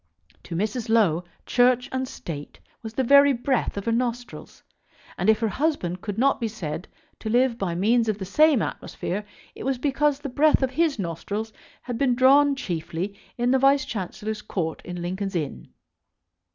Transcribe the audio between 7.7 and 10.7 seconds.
means of the same atmosphere it was because the breath